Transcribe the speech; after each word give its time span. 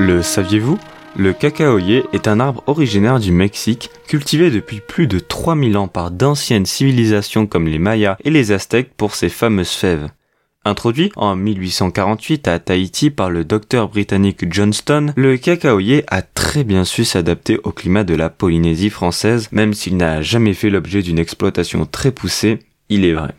Le 0.00 0.22
saviez-vous? 0.22 0.78
Le 1.14 1.34
cacaoyer 1.34 2.04
est 2.14 2.26
un 2.26 2.40
arbre 2.40 2.64
originaire 2.66 3.20
du 3.20 3.32
Mexique, 3.32 3.90
cultivé 4.08 4.50
depuis 4.50 4.80
plus 4.80 5.06
de 5.06 5.18
3000 5.18 5.76
ans 5.76 5.88
par 5.88 6.10
d'anciennes 6.10 6.64
civilisations 6.64 7.46
comme 7.46 7.68
les 7.68 7.78
Mayas 7.78 8.16
et 8.24 8.30
les 8.30 8.50
Aztèques 8.50 8.94
pour 8.96 9.14
ses 9.14 9.28
fameuses 9.28 9.72
fèves. 9.72 10.08
Introduit 10.64 11.12
en 11.16 11.36
1848 11.36 12.48
à 12.48 12.58
Tahiti 12.58 13.10
par 13.10 13.28
le 13.28 13.44
docteur 13.44 13.90
britannique 13.90 14.50
Johnston, 14.50 15.12
le 15.16 15.36
cacaoyer 15.36 16.04
a 16.08 16.22
très 16.22 16.64
bien 16.64 16.84
su 16.84 17.04
s'adapter 17.04 17.58
au 17.62 17.70
climat 17.70 18.02
de 18.02 18.14
la 18.14 18.30
Polynésie 18.30 18.88
française, 18.88 19.48
même 19.52 19.74
s'il 19.74 19.98
n'a 19.98 20.22
jamais 20.22 20.54
fait 20.54 20.70
l'objet 20.70 21.02
d'une 21.02 21.18
exploitation 21.18 21.84
très 21.84 22.10
poussée, 22.10 22.60
il 22.88 23.04
est 23.04 23.12
vrai. 23.12 23.34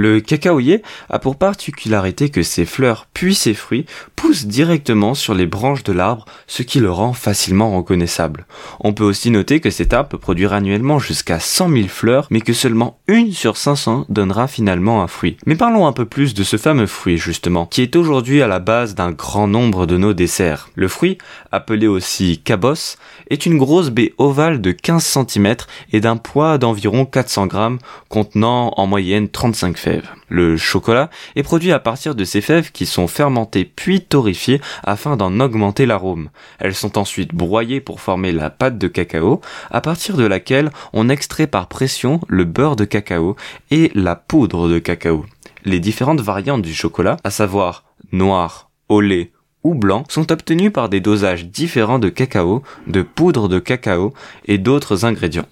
Le 0.00 0.20
cacaoyer 0.20 0.82
a 1.10 1.18
pour 1.18 1.34
particularité 1.34 2.28
que 2.28 2.44
ses 2.44 2.66
fleurs 2.66 3.08
puis 3.12 3.34
ses 3.34 3.52
fruits 3.52 3.84
poussent 4.14 4.46
directement 4.46 5.14
sur 5.14 5.34
les 5.34 5.46
branches 5.46 5.82
de 5.82 5.92
l'arbre, 5.92 6.24
ce 6.46 6.62
qui 6.62 6.78
le 6.78 6.88
rend 6.88 7.12
facilement 7.14 7.76
reconnaissable. 7.76 8.46
On 8.78 8.92
peut 8.92 9.02
aussi 9.02 9.32
noter 9.32 9.58
que 9.58 9.70
cet 9.70 9.92
arbre 9.92 10.10
peut 10.10 10.18
produire 10.18 10.52
annuellement 10.52 11.00
jusqu'à 11.00 11.40
100 11.40 11.70
000 11.70 11.88
fleurs, 11.88 12.28
mais 12.30 12.42
que 12.42 12.52
seulement 12.52 13.00
une 13.08 13.32
sur 13.32 13.56
500 13.56 14.04
donnera 14.08 14.46
finalement 14.46 15.02
un 15.02 15.08
fruit. 15.08 15.36
Mais 15.46 15.56
parlons 15.56 15.88
un 15.88 15.92
peu 15.92 16.04
plus 16.04 16.32
de 16.32 16.44
ce 16.44 16.58
fameux 16.58 16.86
fruit 16.86 17.18
justement, 17.18 17.66
qui 17.66 17.82
est 17.82 17.96
aujourd'hui 17.96 18.40
à 18.40 18.46
la 18.46 18.60
base 18.60 18.94
d'un 18.94 19.10
grand 19.10 19.48
nombre 19.48 19.84
de 19.84 19.96
nos 19.96 20.14
desserts. 20.14 20.68
Le 20.76 20.86
fruit, 20.86 21.18
appelé 21.50 21.88
aussi 21.88 22.38
cabosse, 22.38 22.98
est 23.30 23.46
une 23.46 23.58
grosse 23.58 23.90
baie 23.90 24.14
ovale 24.16 24.60
de 24.60 24.70
15 24.70 25.02
cm 25.26 25.56
et 25.92 26.00
d'un 26.00 26.16
poids 26.16 26.56
d'environ 26.56 27.04
400 27.04 27.48
grammes, 27.48 27.78
contenant 28.08 28.74
en 28.76 28.86
moyenne 28.86 29.28
35 29.28 29.76
fèves. 29.76 29.87
Le 30.28 30.56
chocolat 30.56 31.10
est 31.36 31.42
produit 31.42 31.72
à 31.72 31.78
partir 31.78 32.14
de 32.14 32.24
ces 32.24 32.40
fèves 32.40 32.72
qui 32.72 32.86
sont 32.86 33.08
fermentées 33.08 33.64
puis 33.64 34.00
torréfiées 34.00 34.60
afin 34.84 35.16
d'en 35.16 35.40
augmenter 35.40 35.86
l'arôme. 35.86 36.30
Elles 36.58 36.74
sont 36.74 36.98
ensuite 36.98 37.34
broyées 37.34 37.80
pour 37.80 38.00
former 38.00 38.32
la 38.32 38.50
pâte 38.50 38.78
de 38.78 38.88
cacao, 38.88 39.40
à 39.70 39.80
partir 39.80 40.16
de 40.16 40.24
laquelle 40.24 40.70
on 40.92 41.08
extrait 41.08 41.46
par 41.46 41.68
pression 41.68 42.20
le 42.28 42.44
beurre 42.44 42.76
de 42.76 42.84
cacao 42.84 43.36
et 43.70 43.90
la 43.94 44.16
poudre 44.16 44.68
de 44.68 44.78
cacao. 44.78 45.24
Les 45.64 45.80
différentes 45.80 46.20
variantes 46.20 46.62
du 46.62 46.74
chocolat, 46.74 47.16
à 47.24 47.30
savoir 47.30 47.84
noir, 48.12 48.70
au 48.88 49.00
lait 49.00 49.32
ou 49.64 49.74
blanc, 49.74 50.04
sont 50.08 50.30
obtenues 50.30 50.70
par 50.70 50.88
des 50.88 51.00
dosages 51.00 51.46
différents 51.46 51.98
de 51.98 52.08
cacao, 52.08 52.62
de 52.86 53.02
poudre 53.02 53.48
de 53.48 53.58
cacao 53.58 54.14
et 54.44 54.58
d'autres 54.58 55.04
ingrédients. 55.04 55.46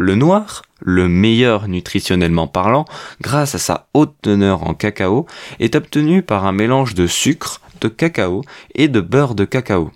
Le 0.00 0.14
noir, 0.14 0.62
le 0.80 1.08
meilleur 1.08 1.66
nutritionnellement 1.66 2.46
parlant, 2.46 2.84
grâce 3.20 3.56
à 3.56 3.58
sa 3.58 3.88
haute 3.94 4.14
teneur 4.22 4.62
en 4.62 4.72
cacao, 4.72 5.26
est 5.58 5.74
obtenu 5.74 6.22
par 6.22 6.46
un 6.46 6.52
mélange 6.52 6.94
de 6.94 7.08
sucre, 7.08 7.60
de 7.80 7.88
cacao 7.88 8.42
et 8.76 8.86
de 8.86 9.00
beurre 9.00 9.34
de 9.34 9.44
cacao. 9.44 9.90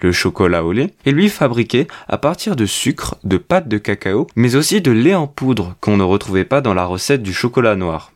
Le 0.00 0.10
chocolat 0.10 0.64
au 0.64 0.72
lait 0.72 0.92
est 1.06 1.12
lui 1.12 1.28
fabriqué 1.28 1.86
à 2.08 2.18
partir 2.18 2.56
de 2.56 2.66
sucre, 2.66 3.14
de 3.22 3.36
pâte 3.36 3.68
de 3.68 3.78
cacao, 3.78 4.26
mais 4.34 4.56
aussi 4.56 4.80
de 4.80 4.90
lait 4.90 5.14
en 5.14 5.28
poudre 5.28 5.76
qu'on 5.80 5.96
ne 5.96 6.02
retrouvait 6.02 6.44
pas 6.44 6.60
dans 6.60 6.74
la 6.74 6.84
recette 6.84 7.22
du 7.22 7.32
chocolat 7.32 7.76
noir. 7.76 8.10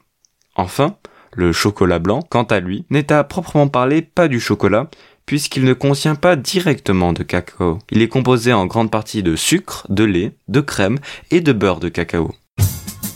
Enfin, 0.56 0.96
le 1.34 1.52
chocolat 1.52 2.00
blanc, 2.00 2.20
quant 2.28 2.42
à 2.42 2.58
lui, 2.58 2.84
n'est 2.90 3.12
à 3.12 3.22
proprement 3.22 3.68
parler 3.68 4.02
pas 4.02 4.26
du 4.26 4.40
chocolat, 4.40 4.88
puisqu'il 5.26 5.64
ne 5.64 5.72
contient 5.72 6.14
pas 6.14 6.36
directement 6.36 7.12
de 7.12 7.22
cacao. 7.22 7.78
Il 7.90 8.02
est 8.02 8.08
composé 8.08 8.52
en 8.52 8.66
grande 8.66 8.90
partie 8.90 9.22
de 9.22 9.36
sucre, 9.36 9.86
de 9.88 10.04
lait, 10.04 10.32
de 10.48 10.60
crème 10.60 10.98
et 11.30 11.40
de 11.40 11.52
beurre 11.52 11.80
de 11.80 11.88
cacao. 11.88 12.32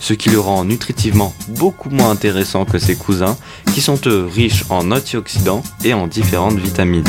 Ce 0.01 0.15
qui 0.15 0.31
le 0.31 0.39
rend 0.39 0.65
nutritivement 0.65 1.35
beaucoup 1.49 1.91
moins 1.91 2.11
intéressant 2.11 2.65
que 2.65 2.79
ses 2.79 2.97
cousins, 2.97 3.37
qui 3.75 3.81
sont 3.81 4.01
eux 4.07 4.25
riches 4.25 4.65
en 4.71 4.93
antioxydants 4.93 5.63
et 5.85 5.95
en 5.95 6.07
différentes 6.07 6.59
vitamines. 6.59 7.05